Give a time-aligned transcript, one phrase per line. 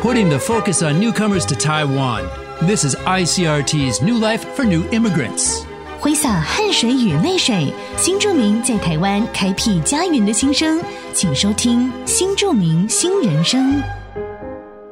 [0.00, 2.24] putting the focus on newcomers to Taiwan.
[2.62, 5.64] This is ICRT's New Life for New Immigrants.
[6.00, 10.80] 挥洒汗水与泪水，新住民在台湾开辟家园的心声，
[11.14, 13.76] 请收听《新住民新人生》。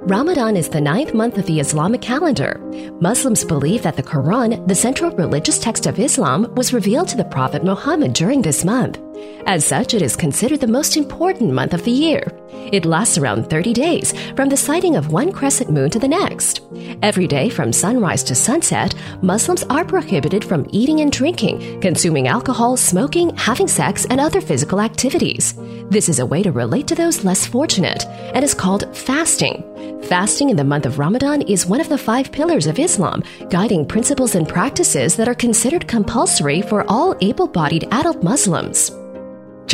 [0.07, 2.59] Ramadan is the ninth month of the Islamic calendar.
[3.01, 7.25] Muslims believe that the Quran, the central religious text of Islam, was revealed to the
[7.25, 8.99] Prophet Muhammad during this month.
[9.48, 12.24] As such, it is considered the most important month of the year.
[12.72, 16.62] It lasts around 30 days, from the sighting of one crescent moon to the next.
[17.04, 22.76] Every day from sunrise to sunset, Muslims are prohibited from eating and drinking, consuming alcohol,
[22.76, 25.54] smoking, having sex, and other physical activities.
[25.90, 29.64] This is a way to relate to those less fortunate and is called fasting.
[30.04, 33.86] Fasting in the month of Ramadan is one of the five pillars of Islam, guiding
[33.86, 38.92] principles and practices that are considered compulsory for all able bodied adult Muslims.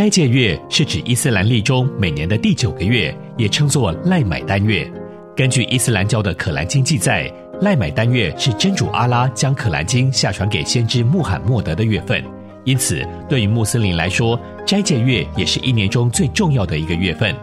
[0.01, 4.91] 斋戒月是指伊斯兰历中每年的第九个月，也称作赖买丹月。
[5.35, 12.23] 根据伊斯兰教的《可兰经》记载，赖买丹月是真主阿拉将《可兰经》下传给先知穆罕默德的月份，
[12.63, 17.35] 因此对于穆斯林来说，斋戒月也是一年中最重要的一个月份。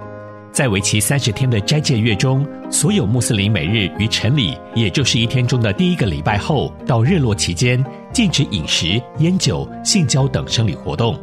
[0.51, 11.17] 在为期三十天的斋戒月中，所有穆斯林每日于晨礼，也就是一天中的第一个礼拜后到日落期间，禁止饮食、烟酒、性交等生理活动。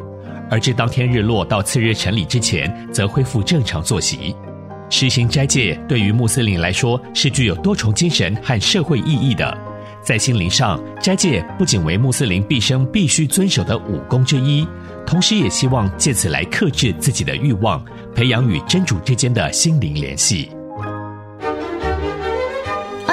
[0.49, 4.35] 而至当天日落到次日晨礼之前，则恢复正常作息。
[4.89, 9.57] 实行斋戒对于穆斯林来说是具有多重精神和社会意义的。
[10.03, 14.67] 在心灵上，斋戒不仅为穆斯林毕生必须遵守的五功之一，
[15.05, 20.51] 同时也希望借此来克制自己的欲望，培养与真主之间的心灵联系。